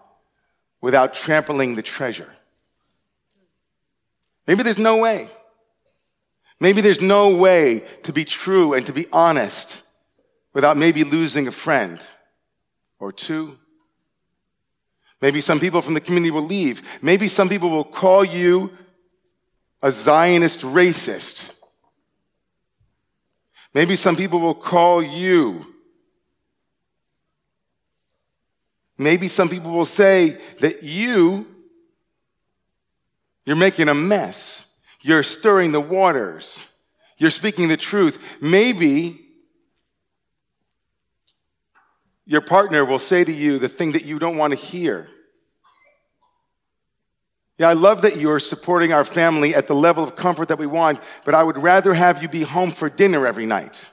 without 0.81 1.13
trampling 1.13 1.75
the 1.75 1.83
treasure. 1.83 2.29
Maybe 4.47 4.63
there's 4.63 4.79
no 4.79 4.97
way. 4.97 5.29
Maybe 6.59 6.81
there's 6.81 7.01
no 7.01 7.29
way 7.29 7.83
to 8.03 8.11
be 8.11 8.25
true 8.25 8.73
and 8.73 8.85
to 8.87 8.93
be 8.93 9.07
honest 9.13 9.83
without 10.53 10.75
maybe 10.75 11.03
losing 11.03 11.47
a 11.47 11.51
friend 11.51 11.99
or 12.99 13.11
two. 13.11 13.57
Maybe 15.21 15.41
some 15.41 15.59
people 15.59 15.81
from 15.81 15.93
the 15.93 16.01
community 16.01 16.31
will 16.31 16.45
leave. 16.45 16.81
Maybe 17.01 17.27
some 17.27 17.49
people 17.49 17.69
will 17.69 17.83
call 17.83 18.23
you 18.23 18.71
a 19.81 19.91
Zionist 19.91 20.61
racist. 20.61 21.53
Maybe 23.73 23.95
some 23.95 24.15
people 24.15 24.39
will 24.39 24.55
call 24.55 25.03
you. 25.03 25.65
Maybe 28.97 29.27
some 29.29 29.47
people 29.47 29.71
will 29.71 29.85
say 29.85 30.37
that 30.59 30.83
you, 30.83 31.47
you're 33.45 33.55
making 33.55 33.87
a 33.87 33.93
mess. 33.93 34.79
You're 35.01 35.23
stirring 35.23 35.71
the 35.71 35.79
waters. 35.79 36.67
You're 37.17 37.29
speaking 37.29 37.69
the 37.69 37.77
truth. 37.77 38.19
Maybe 38.41 39.28
your 42.29 42.41
partner 42.41 42.85
will 42.85 42.99
say 42.99 43.23
to 43.23 43.31
you 43.33 43.57
the 43.57 43.67
thing 43.67 43.93
that 43.93 44.05
you 44.05 44.19
don't 44.19 44.37
want 44.37 44.51
to 44.51 44.55
hear. 44.55 45.07
Yeah, 47.57 47.69
I 47.69 47.73
love 47.73 48.03
that 48.03 48.17
you're 48.17 48.39
supporting 48.39 48.93
our 48.93 49.03
family 49.03 49.55
at 49.55 49.65
the 49.65 49.73
level 49.73 50.03
of 50.03 50.15
comfort 50.15 50.49
that 50.49 50.59
we 50.59 50.67
want, 50.67 50.99
but 51.25 51.33
I 51.33 51.41
would 51.41 51.57
rather 51.57 51.91
have 51.91 52.21
you 52.21 52.29
be 52.29 52.43
home 52.43 52.69
for 52.69 52.87
dinner 52.87 53.25
every 53.25 53.47
night. 53.47 53.83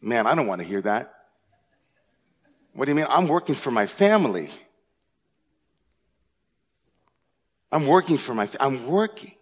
Man, 0.00 0.28
I 0.28 0.36
don't 0.36 0.46
want 0.46 0.62
to 0.62 0.66
hear 0.66 0.80
that. 0.82 1.12
What 2.72 2.84
do 2.84 2.92
you 2.92 2.94
mean? 2.94 3.08
I'm 3.10 3.26
working 3.26 3.56
for 3.56 3.72
my 3.72 3.88
family. 3.88 4.48
I'm 7.72 7.88
working 7.88 8.16
for 8.16 8.32
my, 8.32 8.48
I'm 8.60 8.86
working. 8.86 9.32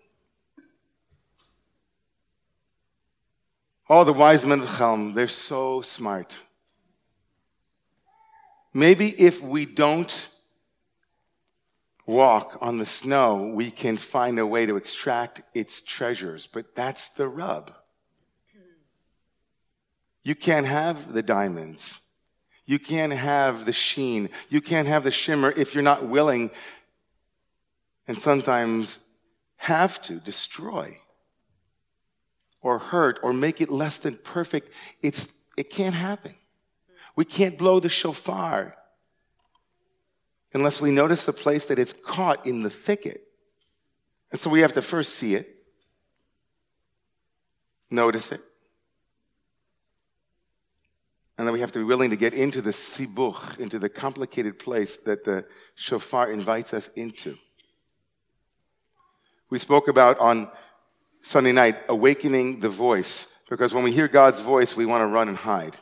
All 3.86 4.06
the 4.06 4.14
wise 4.14 4.46
men 4.46 4.60
of 4.60 4.78
Chelm, 4.78 5.12
they're 5.12 5.28
so 5.28 5.82
smart. 5.82 6.34
Maybe 8.74 9.10
if 9.20 9.40
we 9.40 9.66
don't 9.66 10.28
walk 12.06 12.58
on 12.60 12.78
the 12.78 12.86
snow, 12.86 13.52
we 13.54 13.70
can 13.70 13.96
find 13.96 14.38
a 14.38 14.46
way 14.46 14.66
to 14.66 14.76
extract 14.76 15.42
its 15.54 15.80
treasures, 15.80 16.48
but 16.48 16.74
that's 16.74 17.08
the 17.10 17.28
rub. 17.28 17.72
You 20.24 20.34
can't 20.34 20.66
have 20.66 21.12
the 21.12 21.22
diamonds. 21.22 22.00
You 22.66 22.78
can't 22.78 23.12
have 23.12 23.66
the 23.66 23.72
sheen. 23.72 24.30
You 24.48 24.60
can't 24.60 24.88
have 24.88 25.04
the 25.04 25.10
shimmer 25.10 25.52
if 25.52 25.74
you're 25.74 25.82
not 25.82 26.06
willing 26.06 26.50
and 28.08 28.18
sometimes 28.18 29.04
have 29.56 30.02
to 30.02 30.14
destroy 30.14 30.98
or 32.60 32.78
hurt 32.78 33.20
or 33.22 33.32
make 33.32 33.60
it 33.60 33.70
less 33.70 33.98
than 33.98 34.16
perfect. 34.16 34.72
It's, 35.02 35.32
it 35.56 35.70
can't 35.70 35.94
happen. 35.94 36.34
We 37.16 37.24
can't 37.24 37.56
blow 37.56 37.80
the 37.80 37.88
shofar 37.88 38.74
unless 40.52 40.80
we 40.80 40.90
notice 40.90 41.24
the 41.26 41.32
place 41.32 41.66
that 41.66 41.78
it's 41.78 41.92
caught 41.92 42.46
in 42.46 42.62
the 42.62 42.70
thicket. 42.70 43.22
And 44.30 44.40
so 44.40 44.50
we 44.50 44.60
have 44.60 44.72
to 44.72 44.82
first 44.82 45.14
see 45.14 45.34
it, 45.34 45.48
notice 47.90 48.32
it, 48.32 48.40
and 51.38 51.46
then 51.46 51.52
we 51.52 51.60
have 51.60 51.72
to 51.72 51.78
be 51.78 51.84
willing 51.84 52.10
to 52.10 52.16
get 52.16 52.34
into 52.34 52.60
the 52.60 52.70
sibuch, 52.70 53.58
into 53.58 53.78
the 53.78 53.88
complicated 53.88 54.58
place 54.58 54.96
that 54.98 55.24
the 55.24 55.44
shofar 55.74 56.32
invites 56.32 56.74
us 56.74 56.88
into. 56.88 57.36
We 59.50 59.58
spoke 59.58 59.86
about 59.88 60.18
on 60.18 60.50
Sunday 61.22 61.52
night 61.52 61.76
awakening 61.88 62.60
the 62.60 62.68
voice, 62.68 63.36
because 63.48 63.72
when 63.72 63.84
we 63.84 63.92
hear 63.92 64.08
God's 64.08 64.40
voice, 64.40 64.76
we 64.76 64.86
want 64.86 65.02
to 65.02 65.06
run 65.06 65.28
and 65.28 65.36
hide. 65.36 65.76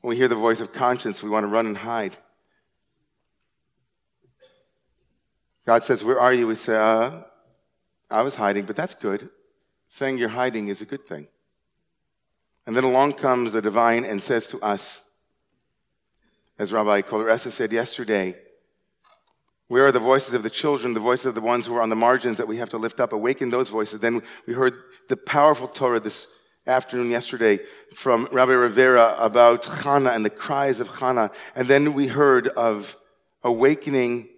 When 0.00 0.10
we 0.10 0.16
hear 0.16 0.28
the 0.28 0.34
voice 0.34 0.60
of 0.60 0.72
conscience, 0.72 1.22
we 1.22 1.30
want 1.30 1.44
to 1.44 1.48
run 1.48 1.66
and 1.66 1.76
hide. 1.76 2.16
God 5.66 5.84
says, 5.84 6.02
Where 6.02 6.18
are 6.18 6.32
you? 6.32 6.46
We 6.46 6.54
say, 6.54 6.76
uh, 6.76 7.22
I 8.10 8.22
was 8.22 8.34
hiding, 8.34 8.64
but 8.64 8.76
that's 8.76 8.94
good. 8.94 9.28
Saying 9.88 10.18
you're 10.18 10.30
hiding 10.30 10.68
is 10.68 10.80
a 10.80 10.86
good 10.86 11.04
thing. 11.04 11.28
And 12.66 12.76
then 12.76 12.84
along 12.84 13.14
comes 13.14 13.52
the 13.52 13.62
divine 13.62 14.04
and 14.04 14.22
says 14.22 14.46
to 14.48 14.60
us, 14.60 15.10
as 16.58 16.72
Rabbi 16.72 17.02
Cohler-Esses 17.02 17.54
said 17.54 17.72
yesterday, 17.72 18.36
where 19.68 19.86
are 19.86 19.92
the 19.92 19.98
voices 19.98 20.34
of 20.34 20.42
the 20.42 20.50
children, 20.50 20.94
the 20.94 21.00
voices 21.00 21.26
of 21.26 21.34
the 21.34 21.40
ones 21.40 21.66
who 21.66 21.74
are 21.76 21.80
on 21.80 21.88
the 21.88 21.96
margins 21.96 22.36
that 22.38 22.48
we 22.48 22.56
have 22.56 22.70
to 22.70 22.76
lift 22.76 23.00
up? 23.00 23.12
Awaken 23.12 23.50
those 23.50 23.68
voices. 23.68 24.00
Then 24.00 24.22
we 24.46 24.54
heard 24.54 24.74
the 25.08 25.16
powerful 25.16 25.68
Torah 25.68 26.00
this 26.00 26.26
afternoon 26.70 27.10
yesterday 27.10 27.58
from 27.94 28.28
Rabbi 28.30 28.52
Rivera 28.52 29.16
about 29.18 29.62
Chana 29.64 30.14
and 30.14 30.24
the 30.24 30.30
cries 30.30 30.78
of 30.78 30.88
Chana. 30.88 31.32
And 31.56 31.66
then 31.66 31.94
we 31.94 32.06
heard 32.06 32.46
of 32.46 32.96
awakening 33.42 34.28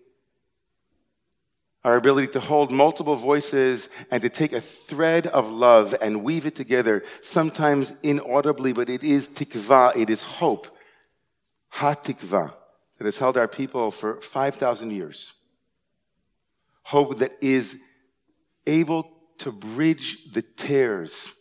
our 1.84 1.96
ability 1.96 2.28
to 2.28 2.40
hold 2.40 2.70
multiple 2.70 3.16
voices 3.16 3.90
and 4.10 4.22
to 4.22 4.30
take 4.30 4.52
a 4.52 4.60
thread 4.60 5.26
of 5.26 5.50
love 5.50 5.94
and 6.00 6.24
weave 6.24 6.46
it 6.46 6.54
together, 6.54 7.04
sometimes 7.20 7.92
inaudibly, 8.02 8.72
but 8.72 8.88
it 8.88 9.02
is 9.02 9.28
tikva, 9.28 9.94
it 9.94 10.08
is 10.08 10.22
hope. 10.22 10.68
Ha 11.68 11.94
tikva, 11.94 12.54
that 12.96 13.04
has 13.04 13.18
held 13.18 13.36
our 13.36 13.48
people 13.48 13.90
for 13.90 14.20
5,000 14.22 14.90
years. 14.90 15.34
Hope 16.84 17.18
that 17.18 17.32
is 17.42 17.82
able 18.66 19.10
to 19.38 19.52
bridge 19.52 20.32
the 20.32 20.42
tears 20.42 21.32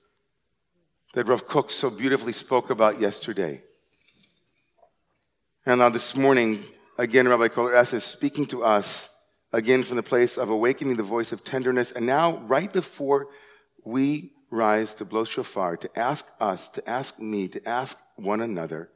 that 1.13 1.27
Rav 1.27 1.47
Kook 1.47 1.71
so 1.71 1.89
beautifully 1.89 2.33
spoke 2.33 2.69
about 2.69 2.99
yesterday. 2.99 3.61
And 5.65 5.79
now 5.79 5.89
this 5.89 6.15
morning, 6.15 6.63
again, 6.97 7.27
Rabbi 7.27 7.49
Kolar 7.49 7.75
is 7.75 8.03
speaking 8.03 8.45
to 8.47 8.63
us 8.63 9.09
again 9.53 9.83
from 9.83 9.97
the 9.97 10.03
place 10.03 10.37
of 10.37 10.49
awakening 10.49 10.95
the 10.95 11.03
voice 11.03 11.31
of 11.31 11.43
tenderness. 11.43 11.91
And 11.91 12.05
now, 12.05 12.37
right 12.37 12.71
before 12.71 13.27
we 13.83 14.31
rise 14.49 14.93
to 14.95 15.05
blow 15.05 15.23
shofar, 15.23 15.77
to 15.77 15.99
ask 15.99 16.25
us, 16.39 16.67
to 16.69 16.89
ask 16.89 17.19
me, 17.19 17.47
to 17.49 17.67
ask 17.67 17.97
one 18.15 18.41
another, 18.41 18.89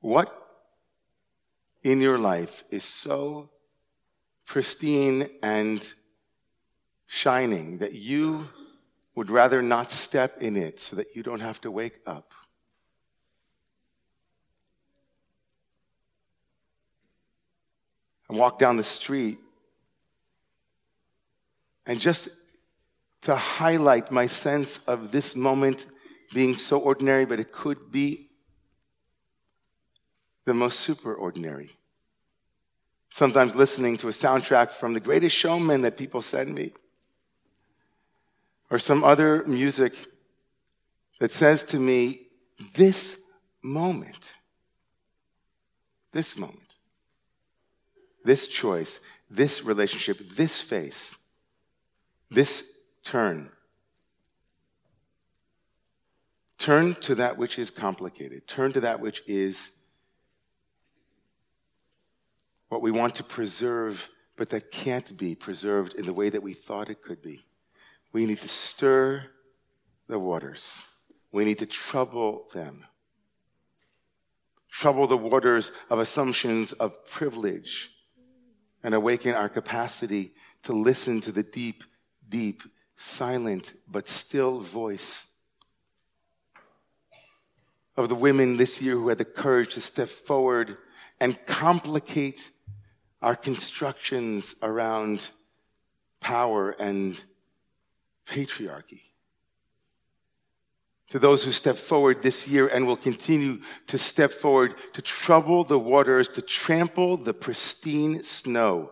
what 0.00 0.32
in 1.82 2.00
your 2.00 2.18
life 2.18 2.62
is 2.70 2.84
so 2.84 3.50
pristine 4.44 5.28
and 5.42 5.86
shining 7.06 7.78
that 7.78 7.94
you 7.94 8.46
would 9.16 9.30
rather 9.30 9.60
not 9.60 9.90
step 9.90 10.40
in 10.40 10.56
it 10.56 10.78
so 10.80 10.94
that 10.94 11.16
you 11.16 11.22
don't 11.24 11.40
have 11.40 11.60
to 11.62 11.70
wake 11.70 11.98
up? 12.06 12.32
and 18.28 18.38
walk 18.38 18.58
down 18.58 18.76
the 18.76 18.84
street. 18.84 19.38
And 21.86 22.00
just 22.00 22.28
to 23.22 23.36
highlight 23.36 24.10
my 24.10 24.26
sense 24.26 24.78
of 24.86 25.12
this 25.12 25.36
moment 25.36 25.86
being 26.34 26.56
so 26.56 26.78
ordinary, 26.78 27.24
but 27.24 27.40
it 27.40 27.52
could 27.52 27.92
be 27.92 28.28
the 30.44 30.54
most 30.54 30.80
super 30.80 31.14
ordinary. 31.14 31.70
Sometimes 33.10 33.54
listening 33.54 33.96
to 33.98 34.08
a 34.08 34.12
soundtrack 34.12 34.70
from 34.70 34.92
The 34.92 35.00
Greatest 35.00 35.36
Showman 35.36 35.82
that 35.82 35.96
people 35.96 36.22
send 36.22 36.54
me, 36.54 36.72
or 38.70 38.78
some 38.78 39.04
other 39.04 39.44
music 39.46 39.94
that 41.20 41.32
says 41.32 41.64
to 41.64 41.78
me, 41.78 42.28
This 42.74 43.22
moment, 43.62 44.32
this 46.12 46.36
moment 46.36 46.66
this 48.26 48.48
choice, 48.48 49.00
this 49.30 49.64
relationship, 49.64 50.18
this 50.30 50.60
face, 50.60 51.16
this 52.30 52.78
turn. 53.04 53.50
Turn 56.58 56.94
to 56.96 57.14
that 57.14 57.38
which 57.38 57.58
is 57.58 57.70
complicated. 57.70 58.46
Turn 58.46 58.72
to 58.72 58.80
that 58.80 59.00
which 59.00 59.22
is 59.26 59.70
what 62.68 62.82
we 62.82 62.90
want 62.90 63.14
to 63.14 63.24
preserve, 63.24 64.08
but 64.36 64.50
that 64.50 64.72
can't 64.72 65.16
be 65.16 65.34
preserved 65.34 65.94
in 65.94 66.04
the 66.04 66.12
way 66.12 66.28
that 66.28 66.42
we 66.42 66.52
thought 66.52 66.90
it 66.90 67.02
could 67.02 67.22
be. 67.22 67.44
We 68.12 68.26
need 68.26 68.38
to 68.38 68.48
stir 68.48 69.24
the 70.08 70.18
waters. 70.18 70.82
We 71.32 71.44
need 71.44 71.58
to 71.58 71.66
trouble 71.66 72.48
them. 72.54 72.84
Trouble 74.70 75.06
the 75.06 75.16
waters 75.16 75.72
of 75.90 75.98
assumptions 75.98 76.72
of 76.74 77.04
privilege 77.06 77.90
and 78.82 78.94
awaken 78.94 79.34
our 79.34 79.48
capacity 79.48 80.32
to 80.62 80.72
listen 80.72 81.20
to 81.22 81.32
the 81.32 81.42
deep, 81.42 81.84
deep, 82.28 82.62
silent, 82.96 83.72
but 83.88 84.08
still 84.08 84.60
voice 84.60 85.30
of 87.96 88.08
the 88.08 88.14
women 88.14 88.56
this 88.56 88.82
year 88.82 88.94
who 88.94 89.08
had 89.08 89.18
the 89.18 89.24
courage 89.24 89.74
to 89.74 89.80
step 89.80 90.08
forward 90.08 90.76
and 91.20 91.44
complicate 91.46 92.50
our 93.22 93.34
constructions 93.34 94.54
around 94.62 95.28
power 96.20 96.70
and 96.70 97.20
patriarchy. 98.26 99.02
To 101.10 101.18
those 101.18 101.44
who 101.44 101.52
step 101.52 101.76
forward 101.76 102.22
this 102.22 102.48
year 102.48 102.66
and 102.66 102.86
will 102.86 102.96
continue 102.96 103.60
to 103.86 103.96
step 103.96 104.32
forward 104.32 104.74
to 104.94 105.02
trouble 105.02 105.62
the 105.62 105.78
waters, 105.78 106.28
to 106.30 106.42
trample 106.42 107.16
the 107.16 107.32
pristine 107.32 108.24
snow 108.24 108.90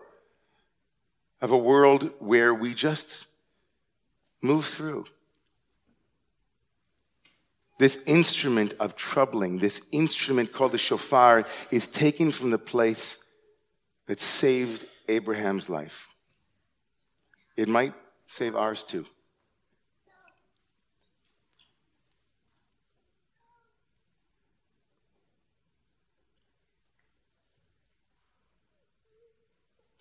of 1.40 1.50
a 1.50 1.58
world 1.58 2.10
where 2.20 2.54
we 2.54 2.72
just 2.72 3.26
move 4.40 4.64
through. 4.64 5.06
This 7.78 8.02
instrument 8.06 8.74
of 8.78 8.94
troubling, 8.94 9.58
this 9.58 9.80
instrument 9.90 10.52
called 10.52 10.72
the 10.72 10.78
shofar, 10.78 11.44
is 11.72 11.88
taken 11.88 12.30
from 12.30 12.50
the 12.50 12.58
place 12.58 13.24
that 14.06 14.20
saved 14.20 14.86
Abraham's 15.08 15.68
life. 15.68 16.14
It 17.56 17.68
might 17.68 17.94
save 18.26 18.54
ours 18.54 18.84
too. 18.84 19.06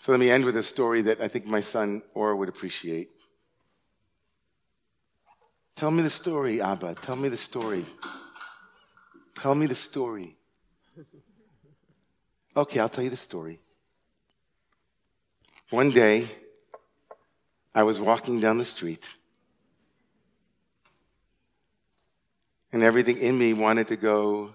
So 0.03 0.11
let 0.11 0.19
me 0.19 0.29
end 0.29 0.43
with 0.43 0.57
a 0.57 0.63
story 0.63 1.01
that 1.03 1.21
I 1.21 1.29
think 1.29 1.45
my 1.45 1.61
son 1.61 2.01
Or 2.13 2.35
would 2.35 2.49
appreciate. 2.49 3.09
Tell 5.77 5.91
me 5.91 6.03
the 6.03 6.09
story, 6.09 6.59
Abba. 6.61 6.95
Tell 6.95 7.15
me 7.15 7.29
the 7.29 7.37
story. 7.37 7.85
Tell 9.33 9.55
me 9.55 9.65
the 9.65 9.75
story. 9.75 10.35
Okay, 12.53 12.81
I'll 12.81 12.89
tell 12.89 13.05
you 13.05 13.11
the 13.11 13.15
story. 13.15 13.61
One 15.69 15.89
day, 15.89 16.27
I 17.73 17.83
was 17.83 18.01
walking 18.01 18.41
down 18.41 18.57
the 18.57 18.65
street, 18.65 19.07
and 22.73 22.83
everything 22.83 23.19
in 23.19 23.39
me 23.39 23.53
wanted 23.53 23.87
to 23.87 23.95
go 23.95 24.53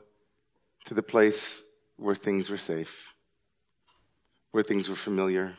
to 0.84 0.92
the 0.92 1.02
place 1.02 1.62
where 1.96 2.14
things 2.14 2.50
were 2.50 2.58
safe 2.58 3.14
where 4.50 4.62
things 4.62 4.88
were 4.88 4.96
familiar. 4.96 5.54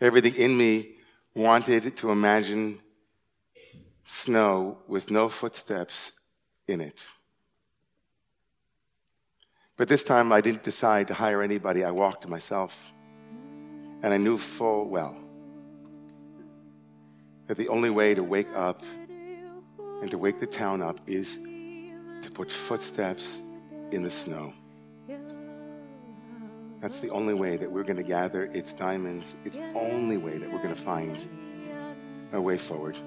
Everything 0.00 0.34
in 0.34 0.56
me 0.56 0.96
wanted 1.34 1.96
to 1.96 2.10
imagine 2.10 2.80
snow 4.04 4.78
with 4.86 5.10
no 5.10 5.28
footsteps 5.28 6.20
in 6.66 6.80
it. 6.80 7.06
But 9.76 9.88
this 9.88 10.04
time 10.04 10.32
I 10.32 10.40
didn't 10.40 10.62
decide 10.62 11.08
to 11.08 11.14
hire 11.14 11.42
anybody. 11.42 11.84
I 11.84 11.90
walked 11.90 12.28
myself. 12.28 12.92
And 14.02 14.12
I 14.12 14.16
knew 14.16 14.36
full 14.36 14.88
well 14.88 15.16
that 17.46 17.56
the 17.56 17.68
only 17.68 17.90
way 17.90 18.14
to 18.14 18.22
wake 18.22 18.52
up 18.54 18.82
and 19.78 20.10
to 20.10 20.18
wake 20.18 20.38
the 20.38 20.46
town 20.46 20.82
up 20.82 21.00
is 21.06 21.36
to 22.22 22.30
put 22.32 22.50
footsteps 22.50 23.40
in 23.92 24.02
the 24.02 24.10
snow. 24.10 24.52
That's 26.82 26.98
the 26.98 27.10
only 27.10 27.32
way 27.32 27.56
that 27.56 27.70
we're 27.70 27.84
going 27.84 27.98
to 27.98 28.02
gather 28.02 28.46
its 28.46 28.72
diamonds. 28.72 29.36
It's 29.44 29.56
the 29.56 29.72
only 29.72 30.16
way 30.16 30.36
that 30.36 30.52
we're 30.52 30.62
going 30.62 30.74
to 30.74 30.80
find 30.80 31.16
a 32.32 32.42
way 32.42 32.58
forward. 32.58 32.98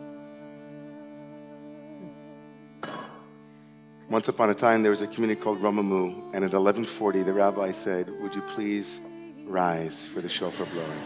Once 4.09 4.29
upon 4.29 4.49
a 4.49 4.55
time, 4.55 4.81
there 4.81 4.91
was 4.91 5.01
a 5.01 5.07
community 5.07 5.41
called 5.41 5.59
Romemu, 5.59 6.13
and 6.33 6.45
at 6.45 6.53
1140, 6.53 7.23
the 7.23 7.33
rabbi 7.33 7.73
said, 7.73 8.09
Would 8.21 8.33
you 8.33 8.41
please 8.43 8.99
rise 9.43 10.07
for 10.07 10.21
the 10.21 10.29
shofar 10.29 10.67
blowing? 10.67 11.03